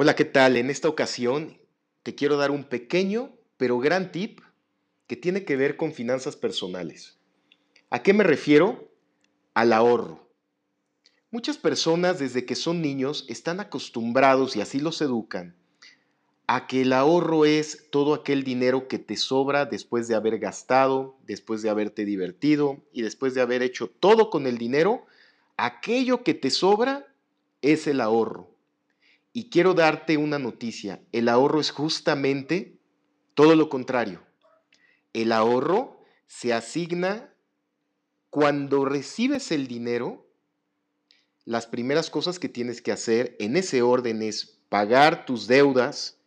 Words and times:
Hola, 0.00 0.14
¿qué 0.14 0.24
tal? 0.24 0.56
En 0.56 0.70
esta 0.70 0.88
ocasión 0.88 1.58
te 2.04 2.14
quiero 2.14 2.36
dar 2.36 2.52
un 2.52 2.62
pequeño 2.62 3.34
pero 3.56 3.80
gran 3.80 4.12
tip 4.12 4.38
que 5.08 5.16
tiene 5.16 5.44
que 5.44 5.56
ver 5.56 5.76
con 5.76 5.92
finanzas 5.92 6.36
personales. 6.36 7.18
¿A 7.90 8.00
qué 8.04 8.12
me 8.12 8.22
refiero? 8.22 8.92
Al 9.54 9.72
ahorro. 9.72 10.30
Muchas 11.32 11.58
personas 11.58 12.20
desde 12.20 12.46
que 12.46 12.54
son 12.54 12.80
niños 12.80 13.26
están 13.28 13.58
acostumbrados 13.58 14.54
y 14.54 14.60
así 14.60 14.78
los 14.78 15.02
educan 15.02 15.56
a 16.46 16.68
que 16.68 16.82
el 16.82 16.92
ahorro 16.92 17.44
es 17.44 17.88
todo 17.90 18.14
aquel 18.14 18.44
dinero 18.44 18.86
que 18.86 19.00
te 19.00 19.16
sobra 19.16 19.66
después 19.66 20.06
de 20.06 20.14
haber 20.14 20.38
gastado, 20.38 21.16
después 21.26 21.60
de 21.60 21.70
haberte 21.70 22.04
divertido 22.04 22.84
y 22.92 23.02
después 23.02 23.34
de 23.34 23.40
haber 23.40 23.62
hecho 23.62 23.88
todo 23.88 24.30
con 24.30 24.46
el 24.46 24.58
dinero, 24.58 25.06
aquello 25.56 26.22
que 26.22 26.34
te 26.34 26.50
sobra 26.50 27.12
es 27.62 27.88
el 27.88 28.00
ahorro. 28.00 28.57
Y 29.32 29.50
quiero 29.50 29.74
darte 29.74 30.16
una 30.16 30.38
noticia, 30.38 31.02
el 31.12 31.28
ahorro 31.28 31.60
es 31.60 31.70
justamente 31.70 32.78
todo 33.34 33.54
lo 33.54 33.68
contrario. 33.68 34.22
El 35.12 35.32
ahorro 35.32 36.02
se 36.26 36.52
asigna 36.52 37.32
cuando 38.30 38.84
recibes 38.84 39.52
el 39.52 39.68
dinero, 39.68 40.26
las 41.44 41.66
primeras 41.66 42.10
cosas 42.10 42.38
que 42.38 42.48
tienes 42.48 42.82
que 42.82 42.92
hacer 42.92 43.36
en 43.38 43.56
ese 43.56 43.80
orden 43.80 44.22
es 44.22 44.58
pagar 44.68 45.24
tus 45.24 45.46
deudas. 45.46 46.18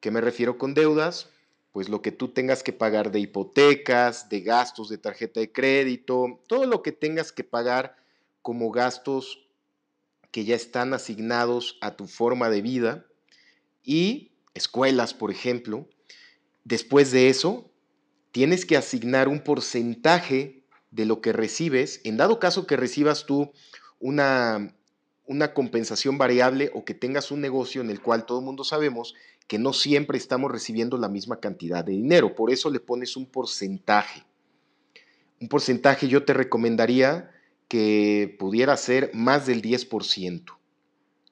¿Qué 0.00 0.10
me 0.10 0.20
refiero 0.20 0.58
con 0.58 0.74
deudas? 0.74 1.30
Pues 1.70 1.88
lo 1.88 2.02
que 2.02 2.10
tú 2.10 2.28
tengas 2.28 2.62
que 2.62 2.72
pagar 2.72 3.12
de 3.12 3.20
hipotecas, 3.20 4.28
de 4.28 4.40
gastos 4.40 4.88
de 4.88 4.98
tarjeta 4.98 5.38
de 5.38 5.52
crédito, 5.52 6.40
todo 6.48 6.66
lo 6.66 6.82
que 6.82 6.92
tengas 6.92 7.30
que 7.30 7.44
pagar 7.44 7.96
como 8.42 8.70
gastos 8.72 9.47
que 10.30 10.44
ya 10.44 10.54
están 10.56 10.94
asignados 10.94 11.78
a 11.80 11.96
tu 11.96 12.06
forma 12.06 12.50
de 12.50 12.62
vida 12.62 13.06
y 13.82 14.32
escuelas, 14.54 15.14
por 15.14 15.30
ejemplo. 15.30 15.88
Después 16.64 17.10
de 17.10 17.28
eso, 17.28 17.70
tienes 18.32 18.66
que 18.66 18.76
asignar 18.76 19.28
un 19.28 19.40
porcentaje 19.40 20.64
de 20.90 21.06
lo 21.06 21.20
que 21.20 21.32
recibes, 21.32 22.00
en 22.04 22.16
dado 22.16 22.38
caso 22.38 22.66
que 22.66 22.76
recibas 22.76 23.26
tú 23.26 23.52
una, 24.00 24.74
una 25.26 25.52
compensación 25.54 26.18
variable 26.18 26.70
o 26.74 26.84
que 26.84 26.94
tengas 26.94 27.30
un 27.30 27.40
negocio 27.40 27.80
en 27.80 27.90
el 27.90 28.00
cual 28.00 28.26
todo 28.26 28.38
el 28.38 28.44
mundo 28.44 28.64
sabemos 28.64 29.14
que 29.46 29.58
no 29.58 29.72
siempre 29.72 30.18
estamos 30.18 30.52
recibiendo 30.52 30.98
la 30.98 31.08
misma 31.08 31.40
cantidad 31.40 31.84
de 31.84 31.92
dinero. 31.92 32.34
Por 32.34 32.50
eso 32.50 32.70
le 32.70 32.80
pones 32.80 33.16
un 33.16 33.26
porcentaje. 33.26 34.24
Un 35.40 35.48
porcentaje 35.48 36.08
yo 36.08 36.24
te 36.24 36.34
recomendaría 36.34 37.30
que 37.68 38.34
pudiera 38.38 38.76
ser 38.76 39.10
más 39.14 39.46
del 39.46 39.62
10%. 39.62 40.58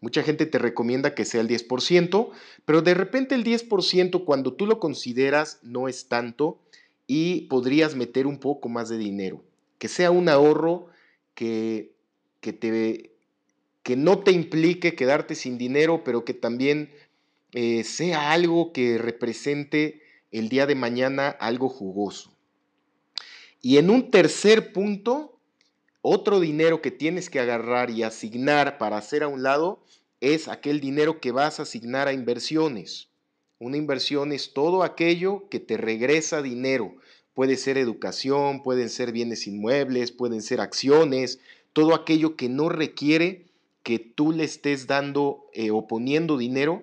Mucha 0.00 0.22
gente 0.22 0.44
te 0.44 0.58
recomienda 0.58 1.14
que 1.14 1.24
sea 1.24 1.40
el 1.40 1.48
10%, 1.48 2.30
pero 2.66 2.82
de 2.82 2.92
repente 2.92 3.34
el 3.34 3.44
10% 3.44 4.24
cuando 4.24 4.52
tú 4.52 4.66
lo 4.66 4.78
consideras 4.78 5.60
no 5.62 5.88
es 5.88 6.08
tanto 6.08 6.60
y 7.06 7.42
podrías 7.42 7.94
meter 7.94 8.26
un 8.26 8.38
poco 8.38 8.68
más 8.68 8.88
de 8.88 8.98
dinero. 8.98 9.42
Que 9.78 9.88
sea 9.88 10.10
un 10.10 10.28
ahorro 10.28 10.88
que, 11.34 11.94
que, 12.40 12.52
te, 12.52 13.12
que 13.82 13.96
no 13.96 14.18
te 14.18 14.32
implique 14.32 14.94
quedarte 14.94 15.34
sin 15.34 15.56
dinero, 15.56 16.02
pero 16.04 16.24
que 16.24 16.34
también 16.34 16.90
eh, 17.52 17.84
sea 17.84 18.32
algo 18.32 18.72
que 18.72 18.98
represente 18.98 20.02
el 20.32 20.48
día 20.48 20.66
de 20.66 20.74
mañana 20.74 21.28
algo 21.28 21.68
jugoso. 21.68 22.36
Y 23.62 23.78
en 23.78 23.88
un 23.88 24.10
tercer 24.10 24.72
punto, 24.72 25.33
otro 26.06 26.38
dinero 26.38 26.82
que 26.82 26.90
tienes 26.90 27.30
que 27.30 27.40
agarrar 27.40 27.88
y 27.88 28.02
asignar 28.02 28.76
para 28.76 28.98
hacer 28.98 29.22
a 29.22 29.28
un 29.28 29.42
lado 29.42 29.82
es 30.20 30.48
aquel 30.48 30.78
dinero 30.78 31.18
que 31.18 31.32
vas 31.32 31.58
a 31.58 31.62
asignar 31.62 32.08
a 32.08 32.12
inversiones. 32.12 33.08
Una 33.58 33.78
inversión 33.78 34.30
es 34.30 34.52
todo 34.52 34.82
aquello 34.82 35.48
que 35.48 35.60
te 35.60 35.78
regresa 35.78 36.42
dinero. 36.42 36.94
Puede 37.32 37.56
ser 37.56 37.78
educación, 37.78 38.62
pueden 38.62 38.90
ser 38.90 39.12
bienes 39.12 39.46
inmuebles, 39.46 40.12
pueden 40.12 40.42
ser 40.42 40.60
acciones, 40.60 41.40
todo 41.72 41.94
aquello 41.94 42.36
que 42.36 42.50
no 42.50 42.68
requiere 42.68 43.46
que 43.82 43.98
tú 43.98 44.32
le 44.32 44.44
estés 44.44 44.86
dando 44.86 45.46
eh, 45.54 45.70
o 45.70 45.86
poniendo 45.88 46.36
dinero 46.36 46.82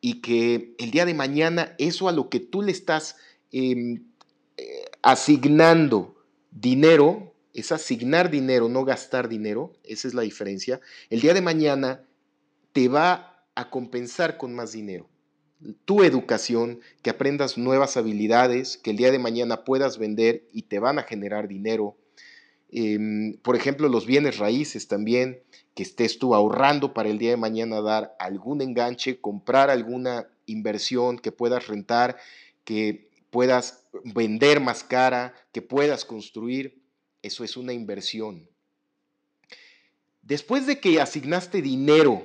y 0.00 0.22
que 0.22 0.74
el 0.78 0.92
día 0.92 1.04
de 1.04 1.12
mañana 1.12 1.74
eso 1.76 2.08
a 2.08 2.12
lo 2.12 2.30
que 2.30 2.40
tú 2.40 2.62
le 2.62 2.72
estás 2.72 3.16
em, 3.52 4.02
eh, 4.56 4.84
asignando 5.02 6.16
dinero 6.50 7.31
es 7.52 7.72
asignar 7.72 8.30
dinero, 8.30 8.68
no 8.68 8.84
gastar 8.84 9.28
dinero, 9.28 9.72
esa 9.84 10.08
es 10.08 10.14
la 10.14 10.22
diferencia, 10.22 10.80
el 11.10 11.20
día 11.20 11.34
de 11.34 11.42
mañana 11.42 12.04
te 12.72 12.88
va 12.88 13.44
a 13.54 13.70
compensar 13.70 14.38
con 14.38 14.54
más 14.54 14.72
dinero. 14.72 15.08
Tu 15.84 16.02
educación, 16.02 16.80
que 17.02 17.10
aprendas 17.10 17.56
nuevas 17.56 17.96
habilidades, 17.96 18.76
que 18.78 18.90
el 18.90 18.96
día 18.96 19.12
de 19.12 19.18
mañana 19.18 19.64
puedas 19.64 19.98
vender 19.98 20.48
y 20.52 20.62
te 20.62 20.78
van 20.78 20.98
a 20.98 21.04
generar 21.04 21.46
dinero. 21.46 21.96
Em, 22.70 23.36
por 23.42 23.54
ejemplo, 23.54 23.88
los 23.88 24.06
bienes 24.06 24.38
raíces 24.38 24.88
también, 24.88 25.42
que 25.74 25.82
estés 25.82 26.18
tú 26.18 26.34
ahorrando 26.34 26.94
para 26.94 27.10
el 27.10 27.18
día 27.18 27.30
de 27.30 27.36
mañana 27.36 27.80
dar 27.80 28.16
algún 28.18 28.60
enganche, 28.60 29.20
comprar 29.20 29.70
alguna 29.70 30.26
inversión 30.46 31.18
que 31.18 31.32
puedas 31.32 31.68
rentar, 31.68 32.16
que 32.64 33.10
puedas 33.30 33.86
vender 34.04 34.60
más 34.60 34.82
cara, 34.84 35.34
que 35.52 35.62
puedas 35.62 36.04
construir. 36.04 36.81
Eso 37.22 37.44
es 37.44 37.56
una 37.56 37.72
inversión. 37.72 38.48
Después 40.22 40.66
de 40.66 40.80
que 40.80 41.00
asignaste 41.00 41.62
dinero 41.62 42.22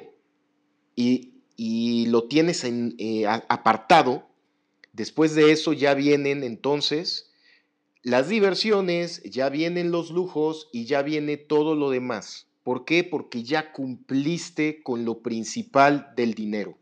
y, 0.96 1.34
lo 2.08 2.28
tienes 2.28 2.64
en, 2.64 2.96
eh, 3.00 3.26
apartado, 3.28 4.28
después 4.94 5.34
de 5.34 5.52
eso 5.52 5.74
ya 5.74 5.94
vienen 5.94 6.44
entonces 6.44 7.32
las 8.08 8.30
diversiones, 8.30 9.22
ya 9.24 9.50
vienen 9.50 9.92
los 9.92 10.12
lujos 10.12 10.70
y 10.72 10.86
ya 10.86 11.02
viene 11.02 11.36
todo 11.36 11.76
lo 11.76 11.90
demás. 11.90 12.48
¿Por 12.64 12.86
qué? 12.86 13.04
Porque 13.04 13.44
ya 13.44 13.74
cumpliste 13.74 14.82
con 14.82 15.04
lo 15.04 15.20
principal 15.20 16.14
del 16.16 16.34
dinero. 16.34 16.78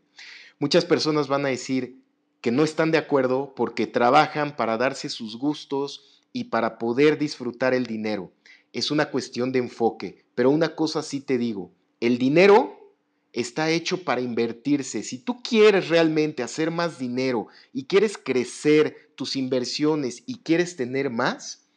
Muchas 0.58 0.84
personas 0.84 1.26
van 1.26 1.44
a 1.44 1.48
decir 1.48 2.00
que 2.40 2.52
no 2.52 2.62
están 2.62 2.92
de 2.92 2.98
acuerdo 2.98 3.54
porque 3.56 3.88
trabajan 3.88 4.54
para 4.54 4.76
darse 4.76 5.08
sus 5.08 5.36
gustos, 5.36 6.15
y 6.36 6.44
para 6.44 6.76
poder 6.76 7.16
disfrutar 7.16 7.72
el 7.72 7.86
dinero. 7.86 8.30
Es 8.74 8.90
una 8.90 9.10
cuestión 9.10 9.52
de 9.52 9.58
enfoque, 9.58 10.26
pero 10.34 10.50
una 10.50 10.76
cosa 10.76 11.02
sí 11.02 11.22
te 11.22 11.38
digo, 11.38 11.72
el 11.98 12.18
dinero 12.18 12.94
está 13.32 13.70
hecho 13.70 14.04
para 14.04 14.20
invertirse. 14.20 15.02
Si 15.02 15.16
tú 15.16 15.42
quieres 15.42 15.88
realmente 15.88 16.42
hacer 16.42 16.70
más 16.70 16.98
dinero 16.98 17.46
y 17.72 17.86
quieres 17.86 18.18
crecer 18.18 19.14
tus 19.14 19.34
inversiones 19.34 20.24
y 20.26 20.40
quieres 20.40 20.76
tener 20.76 21.08
más, 21.08 21.70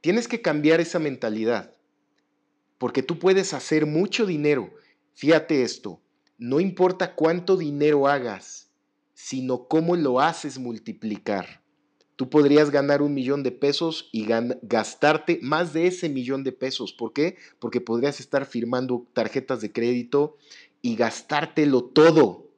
tienes 0.00 0.28
que 0.28 0.40
cambiar 0.40 0.80
esa 0.80 1.00
mentalidad. 1.00 1.74
Porque 2.78 3.02
tú 3.02 3.18
puedes 3.18 3.52
hacer 3.52 3.84
mucho 3.84 4.26
dinero. 4.26 4.72
Fíjate 5.14 5.64
esto, 5.64 6.00
no 6.38 6.60
importa 6.60 7.16
cuánto 7.16 7.56
dinero 7.56 8.06
hagas, 8.06 8.70
sino 9.12 9.66
cómo 9.66 9.96
lo 9.96 10.20
haces 10.20 10.56
multiplicar. 10.56 11.63
Tú 12.16 12.30
podrías 12.30 12.70
ganar 12.70 13.02
un 13.02 13.12
millón 13.12 13.42
de 13.42 13.50
pesos 13.50 14.08
y 14.12 14.26
gastarte 14.62 15.40
más 15.42 15.72
de 15.72 15.88
ese 15.88 16.08
millón 16.08 16.44
de 16.44 16.52
pesos. 16.52 16.92
¿Por 16.92 17.12
qué? 17.12 17.36
Porque 17.58 17.80
podrías 17.80 18.20
estar 18.20 18.46
firmando 18.46 19.06
tarjetas 19.12 19.60
de 19.60 19.72
crédito 19.72 20.36
y 20.80 20.94
gastártelo 20.94 21.84
todo. 21.84 22.50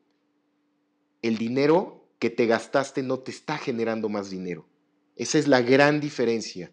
El 1.23 1.39
dinero 1.39 2.07
que 2.19 2.29
te 2.29 2.47
gastaste 2.47 3.03
no 3.03 3.21
te 3.21 3.31
está 3.31 3.57
generando 3.57 4.09
más 4.09 4.29
dinero. 4.29 4.69
Esa 5.17 5.39
es 5.39 5.49
la 5.49 5.63
gran 5.63 6.01
diferencia. 6.01 6.71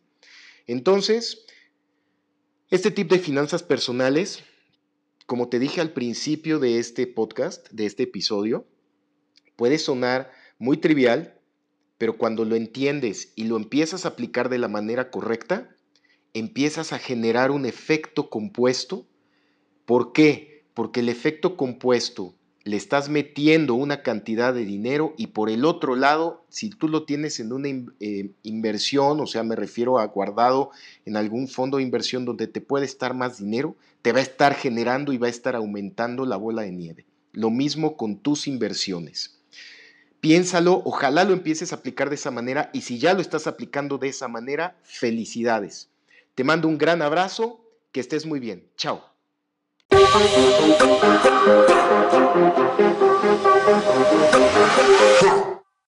Entonces, 0.68 1.46
este 2.70 2.92
tipo 2.92 3.16
de 3.16 3.22
finanzas 3.22 3.64
personales, 3.64 4.44
como 5.26 5.48
te 5.48 5.60
dije 5.60 5.80
al 5.80 5.94
principio 5.94 6.60
de 6.60 6.80
este 6.80 7.08
podcast, 7.08 7.70
de 7.72 7.86
este 7.86 8.04
episodio, 8.04 8.68
puede 9.56 9.78
sonar 9.78 10.32
muy 10.58 10.78
trivial, 10.78 11.40
pero 12.04 12.18
cuando 12.18 12.44
lo 12.44 12.58
entiendes 12.58 13.32
y 13.38 13.46
lo 13.46 13.56
empiezas 13.56 14.04
a 14.04 14.10
aplicar 14.10 14.50
de 14.50 14.58
la 14.58 14.68
manera 14.68 15.10
correcta, 15.10 15.74
empiezas 16.34 16.92
a 16.92 17.00
generar 17.00 17.50
un 17.50 17.66
efecto 17.66 18.30
compuesto. 18.30 19.06
¿Por 19.86 20.12
qué? 20.12 20.66
Porque 20.74 21.00
el 21.00 21.08
efecto 21.08 21.56
compuesto 21.56 22.36
le 22.66 22.76
estás 22.76 23.08
metiendo 23.08 23.76
una 23.76 24.04
cantidad 24.04 24.54
de 24.54 24.66
dinero 24.66 25.14
y 25.18 25.28
por 25.28 25.50
el 25.50 25.64
otro 25.64 25.96
lado, 25.96 26.44
si 26.50 26.72
tú 26.72 26.90
lo 26.90 27.06
tienes 27.06 27.40
en 27.40 27.54
una 27.54 27.70
eh, 28.02 28.32
inversión, 28.44 29.22
o 29.22 29.26
sea, 29.26 29.44
me 29.44 29.56
refiero 29.56 29.98
a 29.98 30.06
guardado 30.08 30.72
en 31.06 31.16
algún 31.16 31.48
fondo 31.48 31.78
de 31.78 31.84
inversión 31.84 32.26
donde 32.26 32.48
te 32.48 32.60
puede 32.60 32.84
estar 32.84 33.14
más 33.14 33.38
dinero, 33.38 33.78
te 34.02 34.12
va 34.12 34.20
a 34.20 34.24
estar 34.24 34.56
generando 34.56 35.14
y 35.14 35.18
va 35.18 35.28
a 35.28 35.30
estar 35.30 35.56
aumentando 35.56 36.26
la 36.26 36.36
bola 36.36 36.64
de 36.64 36.74
nieve. 36.74 37.06
Lo 37.32 37.50
mismo 37.50 37.96
con 37.96 38.18
tus 38.18 38.46
inversiones 38.46 39.40
piénsalo, 40.24 40.82
ojalá 40.86 41.26
lo 41.26 41.34
empieces 41.34 41.74
a 41.74 41.76
aplicar 41.76 42.08
de 42.08 42.16
esa 42.16 42.32
manera 42.32 42.70
y 42.72 42.84
si 42.84 42.98
ya 42.98 43.14
lo 43.14 43.20
estás 43.20 43.46
aplicando 43.46 43.98
de 43.98 44.08
esa 44.08 44.30
manera, 44.30 44.78
felicidades. 44.82 45.90
Te 46.34 46.46
mando 46.46 46.70
un 46.70 46.78
gran 46.78 47.02
abrazo, 47.02 47.60
que 47.92 48.00
estés 48.00 48.26
muy 48.26 48.40
bien. 48.40 48.66
Chao. 48.78 49.04